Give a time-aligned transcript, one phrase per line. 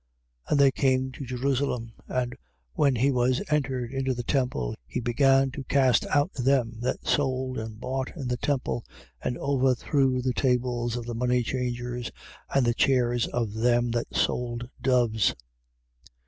[0.47, 0.51] 11:15.
[0.51, 1.91] And they came to Jerusalem.
[2.07, 2.35] And
[2.73, 7.59] when he was entered into the temple, he began to cast out them that sold
[7.59, 8.83] and bought in the temple:
[9.23, 12.09] and over threw the tables of the moneychangers
[12.51, 15.35] and the chairs of them that sold doves.